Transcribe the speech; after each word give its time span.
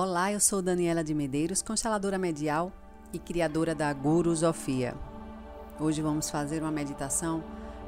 Olá, 0.00 0.30
eu 0.30 0.38
sou 0.38 0.62
Daniela 0.62 1.02
de 1.02 1.12
Medeiros, 1.12 1.60
consteladora 1.60 2.16
medial 2.16 2.70
e 3.12 3.18
criadora 3.18 3.74
da 3.74 3.92
Gurusofia. 3.92 4.94
Hoje 5.80 6.00
vamos 6.00 6.30
fazer 6.30 6.62
uma 6.62 6.70
meditação 6.70 7.42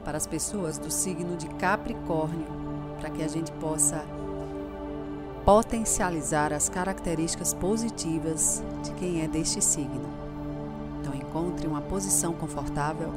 para 0.04 0.16
as 0.16 0.26
pessoas 0.26 0.76
do 0.76 0.90
signo 0.90 1.36
de 1.36 1.48
Capricórnio, 1.50 2.48
para 2.98 3.10
que 3.10 3.22
a 3.22 3.28
gente 3.28 3.52
possa 3.52 4.04
potencializar 5.44 6.52
as 6.52 6.68
características 6.68 7.54
positivas 7.54 8.60
de 8.82 8.92
quem 8.94 9.22
é 9.22 9.28
deste 9.28 9.62
signo. 9.62 10.10
Então, 11.00 11.14
encontre 11.14 11.68
uma 11.68 11.80
posição 11.80 12.32
confortável. 12.32 13.12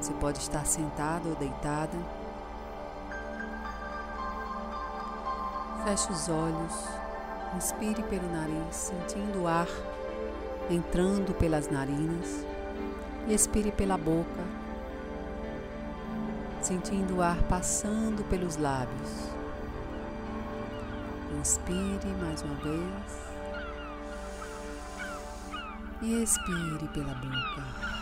Você 0.00 0.12
pode 0.14 0.38
estar 0.38 0.66
sentado 0.66 1.28
ou 1.28 1.36
deitada. 1.36 1.96
Feche 5.84 6.10
os 6.10 6.28
olhos. 6.28 7.07
Inspire 7.56 8.02
pelo 8.04 8.30
nariz, 8.30 8.74
sentindo 8.74 9.42
o 9.42 9.48
ar 9.48 9.68
entrando 10.70 11.34
pelas 11.34 11.70
narinas. 11.70 12.46
E 13.26 13.34
expire 13.34 13.70
pela 13.70 13.98
boca, 13.98 14.42
sentindo 16.62 17.16
o 17.16 17.22
ar 17.22 17.36
passando 17.44 18.24
pelos 18.24 18.56
lábios. 18.56 19.28
Inspire 21.38 22.14
mais 22.20 22.42
uma 22.42 22.54
vez. 22.54 23.28
E 26.00 26.22
expire 26.22 26.88
pela 26.94 27.14
boca. 27.14 27.98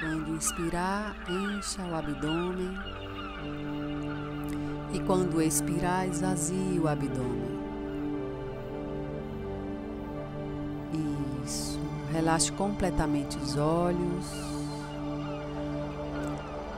Quando 0.00 0.34
inspirar, 0.34 1.14
encha 1.28 1.82
o 1.82 1.94
abdômen 1.94 2.76
e 4.92 5.00
quando 5.00 5.42
expirar, 5.42 6.08
esvazie 6.08 6.78
o 6.78 6.88
abdômen. 6.88 7.58
Isso. 11.44 11.78
Relaxe 12.12 12.50
completamente 12.52 13.36
os 13.38 13.56
olhos. 13.56 14.26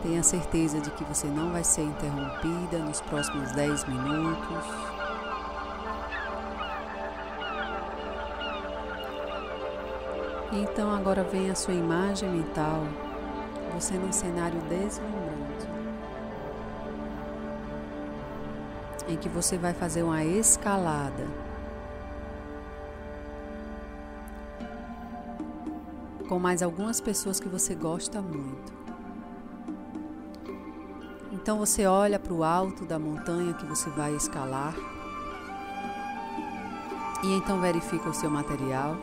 Tenha 0.02 0.22
certeza 0.22 0.80
de 0.80 0.90
que 0.90 1.04
você 1.04 1.26
não 1.26 1.50
vai 1.50 1.62
ser 1.62 1.82
interrompida 1.82 2.78
nos 2.78 3.00
próximos 3.02 3.52
10 3.52 3.84
minutos. 3.84 4.64
Então 10.52 10.92
agora 10.92 11.22
vem 11.22 11.48
a 11.48 11.54
sua 11.54 11.74
imagem 11.74 12.28
mental, 12.28 12.82
você 13.72 13.94
num 13.94 14.10
cenário 14.10 14.58
deslumbrante. 14.62 15.79
Em 19.10 19.16
que 19.16 19.28
você 19.28 19.58
vai 19.58 19.74
fazer 19.74 20.02
uma 20.02 20.24
escalada. 20.24 21.26
Com 26.28 26.38
mais 26.38 26.62
algumas 26.62 27.00
pessoas 27.00 27.40
que 27.40 27.48
você 27.48 27.74
gosta 27.74 28.22
muito. 28.22 28.72
Então 31.32 31.58
você 31.58 31.86
olha 31.86 32.18
para 32.18 32.32
o 32.32 32.44
alto 32.44 32.84
da 32.84 32.98
montanha 32.98 33.54
que 33.54 33.66
você 33.66 33.90
vai 33.90 34.14
escalar. 34.14 34.74
E 37.24 37.34
então 37.34 37.60
verifica 37.60 38.08
o 38.08 38.14
seu 38.14 38.30
material. 38.30 38.96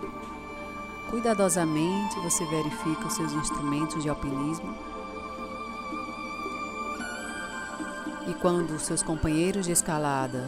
Cuidadosamente 1.10 2.20
você 2.22 2.46
verifica 2.46 3.08
os 3.08 3.14
seus 3.14 3.34
instrumentos 3.34 4.02
de 4.02 4.10
alpinismo 4.10 4.76
E 8.28 8.34
quando 8.34 8.78
seus 8.78 9.02
companheiros 9.02 9.66
de 9.66 9.72
escalada 9.72 10.44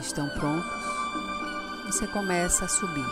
estão 0.00 0.28
prontos, 0.28 0.84
você 1.86 2.06
começa 2.06 2.64
a 2.64 2.68
subir. 2.68 3.06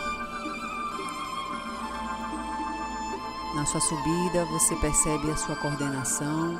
Na 3.53 3.65
sua 3.65 3.81
subida, 3.81 4.45
você 4.45 4.75
percebe 4.77 5.29
a 5.29 5.35
sua 5.35 5.55
coordenação, 5.57 6.57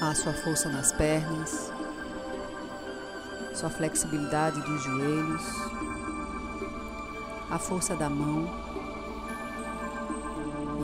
a 0.00 0.14
sua 0.14 0.32
força 0.32 0.68
nas 0.68 0.92
pernas, 0.92 1.72
sua 3.54 3.68
flexibilidade 3.68 4.60
dos 4.62 4.82
joelhos, 4.82 5.42
a 7.50 7.58
força 7.58 7.96
da 7.96 8.08
mão 8.08 8.65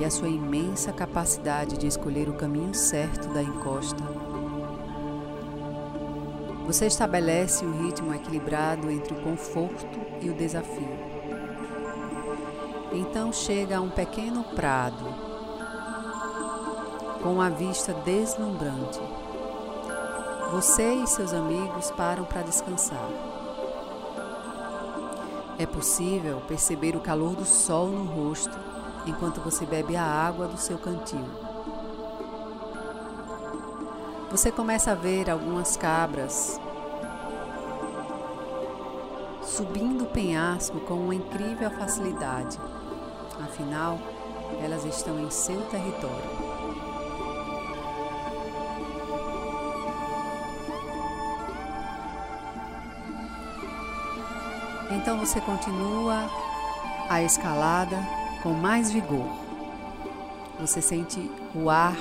e 0.02 0.04
a 0.04 0.10
sua 0.10 0.28
imensa 0.28 0.92
capacidade 0.92 1.78
de 1.78 1.86
escolher 1.86 2.28
o 2.28 2.34
caminho 2.34 2.74
certo 2.74 3.28
da 3.28 3.40
encosta. 3.40 4.02
Você 6.66 6.86
estabelece 6.86 7.64
o 7.64 7.70
ritmo 7.70 8.12
equilibrado 8.12 8.90
entre 8.90 9.14
o 9.14 9.22
conforto 9.22 10.00
e 10.20 10.28
o 10.28 10.34
desafio. 10.34 10.98
Então 12.92 13.32
chega 13.32 13.76
a 13.76 13.80
um 13.80 13.90
pequeno 13.90 14.42
prado 14.42 15.04
com 17.22 17.34
uma 17.34 17.48
vista 17.48 17.94
deslumbrante. 17.94 19.00
Você 20.50 20.94
e 20.94 21.06
seus 21.06 21.32
amigos 21.32 21.92
param 21.92 22.24
para 22.24 22.42
descansar. 22.42 23.08
É 25.60 25.64
possível 25.64 26.42
perceber 26.48 26.96
o 26.96 27.00
calor 27.00 27.36
do 27.36 27.44
sol 27.44 27.86
no 27.86 28.02
rosto 28.02 28.71
enquanto 29.06 29.40
você 29.40 29.66
bebe 29.66 29.96
a 29.96 30.04
água 30.04 30.46
do 30.46 30.56
seu 30.56 30.78
cantil. 30.78 31.24
Você 34.30 34.50
começa 34.50 34.92
a 34.92 34.94
ver 34.94 35.28
algumas 35.28 35.76
cabras 35.76 36.58
subindo 39.42 40.04
o 40.04 40.06
penhasco 40.06 40.80
com 40.80 40.94
uma 40.94 41.14
incrível 41.14 41.70
facilidade. 41.70 42.58
Afinal, 43.44 43.98
elas 44.62 44.84
estão 44.84 45.18
em 45.18 45.30
seu 45.30 45.60
território. 45.66 46.62
Então 54.90 55.18
você 55.18 55.40
continua 55.40 56.30
a 57.08 57.22
escalada 57.22 58.21
com 58.42 58.52
mais 58.52 58.90
vigor. 58.90 59.28
Você 60.60 60.82
sente 60.82 61.30
o 61.54 61.70
ar 61.70 61.96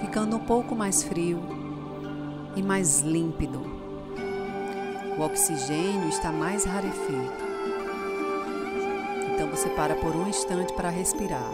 ficando 0.00 0.36
um 0.36 0.40
pouco 0.40 0.74
mais 0.74 1.02
frio 1.02 1.42
e 2.54 2.62
mais 2.62 3.00
límpido. 3.00 3.60
O 5.18 5.22
oxigênio 5.22 6.08
está 6.08 6.30
mais 6.30 6.64
rarefeito. 6.64 7.48
Então 9.34 9.48
você 9.48 9.68
para 9.70 9.96
por 9.96 10.14
um 10.14 10.28
instante 10.28 10.72
para 10.74 10.90
respirar. 10.90 11.50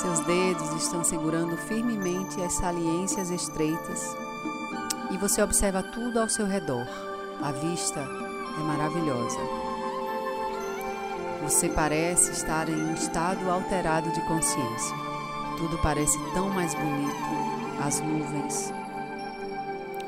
Seus 0.00 0.20
dedos 0.20 0.82
estão 0.82 1.02
segurando 1.02 1.56
firmemente 1.56 2.40
as 2.42 2.52
saliências 2.54 3.30
estreitas 3.30 4.16
e 5.10 5.16
você 5.16 5.42
observa 5.42 5.82
tudo 5.82 6.20
ao 6.20 6.28
seu 6.28 6.46
redor. 6.46 6.86
A 7.42 7.52
vista 7.52 8.04
é 8.58 8.62
maravilhosa. 8.62 9.38
Você 11.42 11.68
parece 11.68 12.32
estar 12.32 12.68
em 12.68 12.74
um 12.74 12.94
estado 12.94 13.50
alterado 13.50 14.10
de 14.10 14.20
consciência. 14.22 14.96
Tudo 15.56 15.78
parece 15.78 16.18
tão 16.34 16.50
mais 16.50 16.74
bonito. 16.74 17.16
As 17.80 18.00
nuvens, 18.00 18.72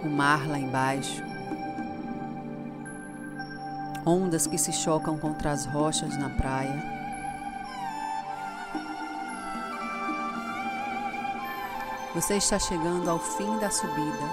o 0.02 0.08
mar 0.08 0.46
lá 0.48 0.58
embaixo, 0.58 1.22
ondas 4.04 4.46
que 4.46 4.58
se 4.58 4.72
chocam 4.72 5.16
contra 5.16 5.52
as 5.52 5.66
rochas 5.66 6.16
na 6.16 6.30
praia. 6.30 7.00
Você 12.12 12.34
está 12.34 12.58
chegando 12.58 13.08
ao 13.08 13.20
fim 13.20 13.56
da 13.58 13.70
subida, 13.70 14.24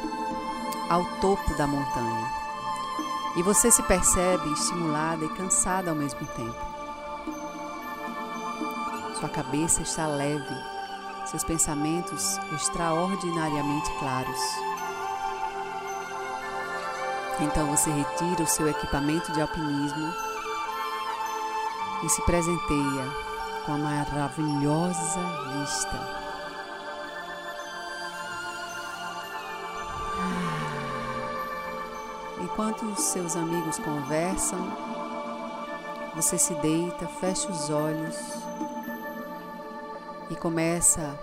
ao 0.90 1.06
topo 1.22 1.54
da 1.56 1.68
montanha 1.68 2.47
e 3.38 3.44
você 3.44 3.70
se 3.70 3.84
percebe 3.84 4.52
estimulada 4.52 5.24
e 5.24 5.30
cansada 5.30 5.92
ao 5.92 5.96
mesmo 5.96 6.26
tempo. 6.26 6.58
Sua 9.20 9.30
cabeça 9.30 9.84
está 9.84 10.08
leve, 10.08 10.56
seus 11.28 11.44
pensamentos 11.44 12.40
extraordinariamente 12.56 13.92
claros. 14.00 14.40
Então 17.40 17.68
você 17.68 17.92
retira 17.92 18.42
o 18.42 18.48
seu 18.48 18.68
equipamento 18.68 19.32
de 19.32 19.40
alpinismo 19.40 20.14
e 22.04 22.10
se 22.10 22.22
presenteia 22.24 23.06
com 23.66 23.74
a 23.74 23.78
maravilhosa 23.78 25.20
vista 25.60 26.27
Enquanto 32.58 32.88
os 32.88 33.00
seus 33.02 33.36
amigos 33.36 33.78
conversam, 33.78 34.58
você 36.16 36.40
se 36.40 36.56
deita, 36.56 37.08
fecha 37.08 37.48
os 37.52 37.70
olhos 37.70 38.18
e 40.32 40.36
começa 40.36 41.16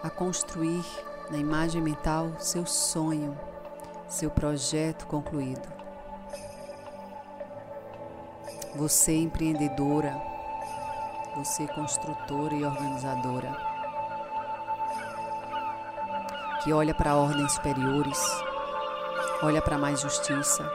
a 0.00 0.08
construir 0.08 0.84
na 1.28 1.38
imagem 1.38 1.82
mental, 1.82 2.30
seu 2.38 2.64
sonho, 2.64 3.36
seu 4.06 4.30
projeto 4.30 5.08
concluído. 5.08 5.68
Você 8.76 9.16
empreendedora, 9.16 10.16
você 11.34 11.66
construtora 11.66 12.54
e 12.54 12.64
organizadora, 12.64 13.58
que 16.62 16.72
olha 16.72 16.94
para 16.94 17.16
ordens 17.16 17.54
superiores, 17.54 18.47
olha 19.42 19.62
para 19.62 19.78
mais 19.78 20.00
justiça 20.00 20.70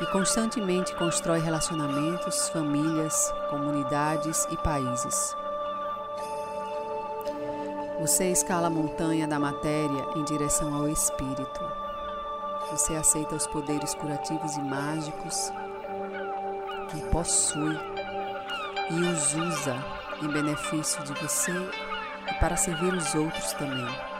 e 0.00 0.06
constantemente 0.06 0.94
constrói 0.94 1.40
relacionamentos, 1.40 2.48
famílias, 2.48 3.32
comunidades 3.50 4.46
e 4.50 4.56
países. 4.56 5.36
Você 8.00 8.32
escala 8.32 8.66
a 8.66 8.70
montanha 8.70 9.28
da 9.28 9.38
matéria 9.38 10.06
em 10.16 10.24
direção 10.24 10.74
ao 10.74 10.88
espírito. 10.88 11.60
Você 12.70 12.96
aceita 12.96 13.36
os 13.36 13.46
poderes 13.46 13.94
curativos 13.94 14.56
e 14.56 14.60
mágicos 14.60 15.52
que 16.90 17.00
possui 17.10 17.78
e 18.90 19.00
os 19.00 19.34
usa 19.34 19.76
em 20.20 20.28
benefício 20.28 21.02
de 21.04 21.12
você 21.14 21.52
e 22.30 22.34
para 22.40 22.56
servir 22.56 22.92
os 22.92 23.14
outros 23.14 23.52
também. 23.52 24.11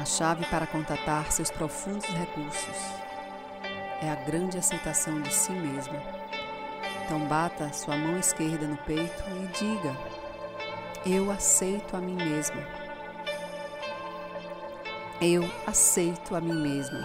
A 0.00 0.04
chave 0.04 0.44
para 0.46 0.66
contatar 0.66 1.30
seus 1.30 1.50
profundos 1.50 2.06
recursos 2.06 2.76
é 4.00 4.10
a 4.10 4.14
grande 4.14 4.58
aceitação 4.58 5.20
de 5.20 5.32
si 5.32 5.52
mesma. 5.52 6.02
Então 7.04 7.20
bata 7.26 7.72
sua 7.72 7.96
mão 7.96 8.18
esquerda 8.18 8.66
no 8.66 8.76
peito 8.78 9.22
e 9.30 9.46
diga 9.58 9.96
eu 11.04 11.32
aceito 11.32 11.96
a 11.96 12.00
mim 12.00 12.14
mesma. 12.14 12.64
Eu 15.20 15.44
aceito 15.66 16.36
a 16.36 16.40
mim 16.40 16.54
mesma. 16.54 17.04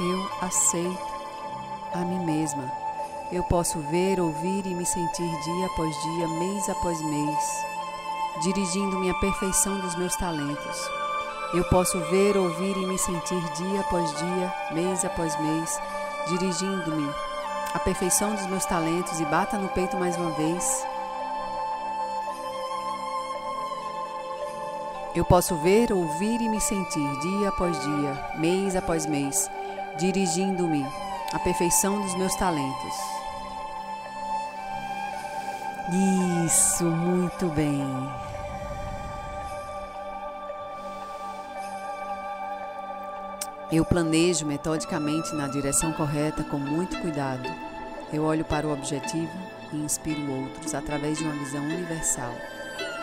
Eu 0.00 0.30
aceito 0.40 1.06
a 1.92 1.98
mim 1.98 2.24
mesma. 2.24 2.72
Eu 3.30 3.44
posso 3.44 3.78
ver, 3.90 4.18
ouvir 4.18 4.64
e 4.64 4.74
me 4.74 4.86
sentir 4.86 5.28
dia 5.42 5.66
após 5.66 5.94
dia, 6.02 6.26
mês 6.26 6.68
após 6.70 7.02
mês, 7.02 7.66
dirigindo 8.42 8.98
minha 8.98 9.14
perfeição 9.14 9.78
dos 9.78 9.94
meus 9.96 10.14
talentos. 10.16 10.90
Eu 11.54 11.64
posso 11.64 11.98
ver, 12.10 12.36
ouvir 12.36 12.76
e 12.76 12.86
me 12.86 12.98
sentir 12.98 13.40
dia 13.54 13.80
após 13.80 14.14
dia, 14.16 14.54
mês 14.72 15.04
após 15.04 15.38
mês, 15.40 15.80
dirigindo-me 16.28 17.08
a 17.72 17.78
perfeição 17.78 18.34
dos 18.34 18.46
meus 18.46 18.64
talentos 18.64 19.20
e 19.20 19.24
bata 19.26 19.56
no 19.56 19.68
peito 19.68 19.96
mais 19.96 20.16
uma 20.16 20.30
vez. 20.32 20.84
Eu 25.14 25.24
posso 25.24 25.56
ver, 25.56 25.92
ouvir 25.92 26.40
e 26.42 26.48
me 26.48 26.60
sentir 26.60 27.18
dia 27.20 27.48
após 27.48 27.80
dia, 27.80 28.30
mês 28.36 28.76
após 28.76 29.06
mês, 29.06 29.50
dirigindo-me 29.96 30.86
à 31.32 31.38
perfeição 31.38 32.02
dos 32.02 32.14
meus 32.16 32.34
talentos. 32.34 32.94
Isso, 36.44 36.84
muito 36.84 37.46
bem. 37.50 38.25
Eu 43.70 43.84
planejo 43.84 44.46
metodicamente 44.46 45.34
na 45.34 45.48
direção 45.48 45.92
correta 45.92 46.44
com 46.44 46.58
muito 46.58 47.00
cuidado. 47.00 47.48
Eu 48.12 48.24
olho 48.24 48.44
para 48.44 48.66
o 48.66 48.72
objetivo 48.72 49.32
e 49.72 49.76
inspiro 49.76 50.30
outros 50.30 50.74
através 50.74 51.18
de 51.18 51.24
uma 51.24 51.34
visão 51.34 51.62
universal 51.62 52.34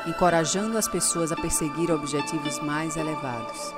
encorajando 0.06 0.78
as 0.78 0.88
pessoas 0.88 1.32
a 1.32 1.36
perseguir 1.36 1.92
objetivos 1.92 2.60
mais 2.60 2.98
elevados. 2.98 3.74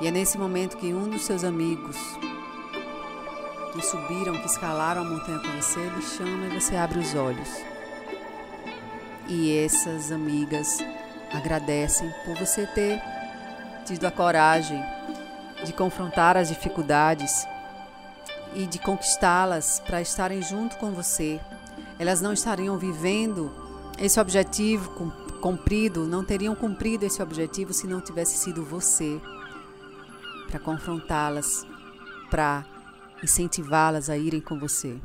E 0.00 0.06
é 0.06 0.10
nesse 0.10 0.38
momento 0.38 0.76
que 0.76 0.92
um 0.92 1.08
dos 1.08 1.22
seus 1.22 1.44
amigos 1.44 1.96
que 3.72 3.82
subiram, 3.82 4.38
que 4.38 4.46
escalaram 4.46 5.02
a 5.02 5.04
montanha 5.04 5.38
com 5.38 5.60
você, 5.60 5.80
ele 5.80 6.02
chama 6.02 6.46
e 6.46 6.60
você 6.60 6.76
abre 6.76 6.98
os 6.98 7.14
olhos. 7.14 7.48
E 9.28 9.56
essas 9.58 10.10
amigas 10.10 10.78
agradecem 11.32 12.10
por 12.24 12.36
você 12.36 12.66
ter 12.66 13.00
tido 13.84 14.06
a 14.06 14.10
coragem 14.10 14.82
de 15.64 15.72
confrontar 15.72 16.36
as 16.36 16.48
dificuldades 16.48 17.46
e 18.54 18.66
de 18.66 18.78
conquistá-las 18.78 19.80
para 19.80 20.00
estarem 20.00 20.42
junto 20.42 20.76
com 20.76 20.92
você. 20.92 21.40
Elas 21.98 22.20
não 22.20 22.32
estariam 22.32 22.76
vivendo 22.78 23.50
esse 23.98 24.20
objetivo 24.20 24.90
cumprido, 25.40 26.06
não 26.06 26.24
teriam 26.24 26.54
cumprido 26.54 27.04
esse 27.04 27.22
objetivo 27.22 27.72
se 27.72 27.86
não 27.86 28.00
tivesse 28.00 28.36
sido 28.36 28.64
você 28.64 29.20
para 30.48 30.58
confrontá-las, 30.60 31.66
para 32.30 32.64
incentivá-las 33.22 34.10
a 34.10 34.16
irem 34.16 34.40
com 34.40 34.58
você. 34.58 35.00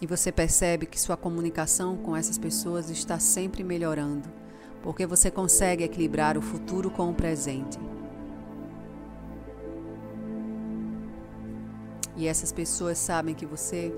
E 0.00 0.06
você 0.06 0.32
percebe 0.32 0.86
que 0.86 1.00
sua 1.00 1.16
comunicação 1.16 1.96
com 1.96 2.16
essas 2.16 2.36
pessoas 2.36 2.90
está 2.90 3.20
sempre 3.20 3.62
melhorando, 3.62 4.28
porque 4.82 5.06
você 5.06 5.30
consegue 5.30 5.84
equilibrar 5.84 6.36
o 6.36 6.42
futuro 6.42 6.90
com 6.90 7.10
o 7.10 7.14
presente. 7.14 7.78
E 12.16 12.26
essas 12.26 12.52
pessoas 12.52 12.98
sabem 12.98 13.34
que 13.34 13.46
você 13.46 13.92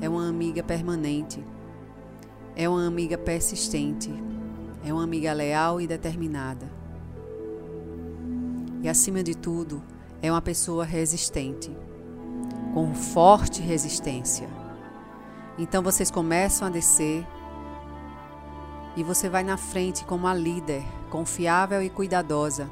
é 0.00 0.08
uma 0.08 0.28
amiga 0.28 0.62
permanente, 0.62 1.42
é 2.54 2.68
uma 2.68 2.86
amiga 2.86 3.16
persistente, 3.16 4.12
é 4.84 4.92
uma 4.92 5.04
amiga 5.04 5.32
leal 5.32 5.80
e 5.80 5.86
determinada. 5.86 6.70
E 8.82 8.88
acima 8.88 9.22
de 9.22 9.36
tudo, 9.36 9.82
é 10.20 10.30
uma 10.30 10.42
pessoa 10.42 10.84
resistente, 10.84 11.70
com 12.74 12.92
forte 12.94 13.62
resistência. 13.62 14.48
Então 15.56 15.82
vocês 15.82 16.10
começam 16.10 16.66
a 16.66 16.70
descer 16.70 17.26
e 18.96 19.02
você 19.02 19.28
vai 19.28 19.42
na 19.42 19.56
frente 19.56 20.04
como 20.04 20.26
a 20.26 20.34
líder, 20.34 20.82
confiável 21.10 21.82
e 21.82 21.88
cuidadosa, 21.88 22.70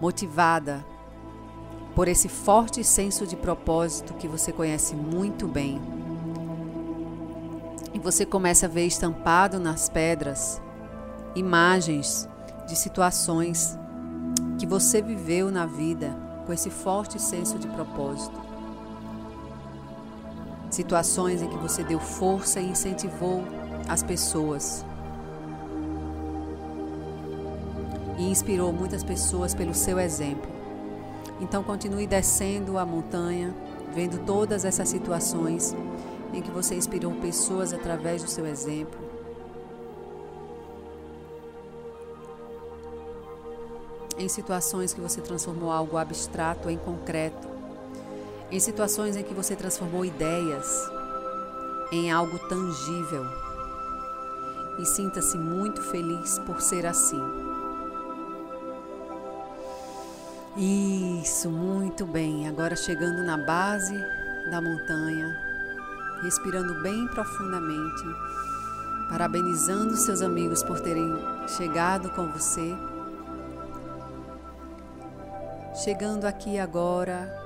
motivada 0.00 0.84
por 1.94 2.08
esse 2.08 2.28
forte 2.28 2.82
senso 2.82 3.26
de 3.26 3.36
propósito 3.36 4.14
que 4.14 4.28
você 4.28 4.52
conhece 4.52 4.94
muito 4.94 5.46
bem. 5.46 5.80
E 7.94 7.98
você 7.98 8.24
começa 8.24 8.66
a 8.66 8.68
ver 8.68 8.86
estampado 8.86 9.58
nas 9.58 9.88
pedras 9.88 10.60
imagens 11.34 12.28
de 12.66 12.76
situações 12.76 13.78
que 14.58 14.66
você 14.66 15.02
viveu 15.02 15.50
na 15.50 15.66
vida 15.66 16.16
com 16.46 16.52
esse 16.52 16.70
forte 16.70 17.20
senso 17.20 17.58
de 17.58 17.68
propósito. 17.68 18.40
Situações 20.70 21.42
em 21.42 21.48
que 21.48 21.56
você 21.58 21.84
deu 21.84 22.00
força 22.00 22.60
e 22.60 22.70
incentivou 22.70 23.44
as 23.88 24.02
pessoas. 24.02 24.84
E 28.18 28.30
inspirou 28.30 28.72
muitas 28.72 29.02
pessoas 29.02 29.54
pelo 29.54 29.74
seu 29.74 29.98
exemplo. 29.98 30.50
Então 31.40 31.62
continue 31.62 32.06
descendo 32.06 32.78
a 32.78 32.86
montanha, 32.86 33.54
vendo 33.92 34.24
todas 34.24 34.64
essas 34.64 34.88
situações 34.88 35.74
em 36.32 36.40
que 36.40 36.50
você 36.50 36.74
inspirou 36.74 37.12
pessoas 37.12 37.72
através 37.72 38.22
do 38.22 38.30
seu 38.30 38.46
exemplo. 38.46 39.00
Em 44.16 44.28
situações 44.28 44.94
que 44.94 45.00
você 45.00 45.20
transformou 45.20 45.70
algo 45.70 45.96
abstrato 45.96 46.70
em 46.70 46.78
concreto. 46.78 47.48
Em 48.50 48.60
situações 48.60 49.16
em 49.16 49.22
que 49.22 49.34
você 49.34 49.56
transformou 49.56 50.04
ideias 50.04 50.88
em 51.90 52.10
algo 52.10 52.38
tangível. 52.38 53.41
E 54.82 54.84
sinta-se 54.84 55.38
muito 55.38 55.80
feliz 55.80 56.40
por 56.40 56.60
ser 56.60 56.86
assim. 56.86 57.22
Isso, 60.56 61.48
muito 61.48 62.04
bem. 62.04 62.48
Agora 62.48 62.74
chegando 62.74 63.22
na 63.22 63.38
base 63.38 63.96
da 64.50 64.60
montanha, 64.60 65.32
respirando 66.24 66.82
bem 66.82 67.06
profundamente, 67.06 68.02
parabenizando 69.08 69.96
seus 69.96 70.20
amigos 70.20 70.64
por 70.64 70.80
terem 70.80 71.16
chegado 71.46 72.10
com 72.10 72.26
você. 72.32 72.74
Chegando 75.84 76.24
aqui 76.24 76.58
agora 76.58 77.41